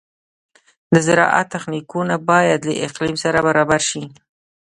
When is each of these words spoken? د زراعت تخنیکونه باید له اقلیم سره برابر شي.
د 0.93 0.95
زراعت 1.07 1.47
تخنیکونه 1.55 2.15
باید 2.29 2.59
له 2.67 2.73
اقلیم 2.85 3.15
سره 3.23 3.37
برابر 3.47 3.81
شي. 3.89 4.03